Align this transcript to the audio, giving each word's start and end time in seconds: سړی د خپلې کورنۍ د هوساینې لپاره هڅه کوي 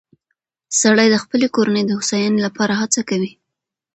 سړی 0.79 1.07
د 1.11 1.15
خپلې 1.23 1.47
کورنۍ 1.55 1.83
د 1.85 1.91
هوساینې 1.97 2.39
لپاره 2.47 2.73
هڅه 2.81 3.01
کوي 3.09 3.31